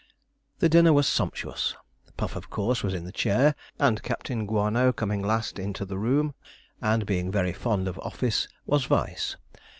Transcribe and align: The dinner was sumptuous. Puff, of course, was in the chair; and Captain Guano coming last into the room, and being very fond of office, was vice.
The 0.57 0.67
dinner 0.67 0.93
was 0.93 1.07
sumptuous. 1.07 1.75
Puff, 2.17 2.35
of 2.35 2.49
course, 2.49 2.81
was 2.81 2.95
in 2.95 3.03
the 3.03 3.11
chair; 3.11 3.53
and 3.77 4.01
Captain 4.01 4.47
Guano 4.47 4.91
coming 4.91 5.21
last 5.21 5.59
into 5.59 5.85
the 5.85 5.99
room, 5.99 6.33
and 6.81 7.05
being 7.05 7.31
very 7.31 7.53
fond 7.53 7.87
of 7.87 7.99
office, 7.99 8.47
was 8.65 8.85
vice. 8.85 9.35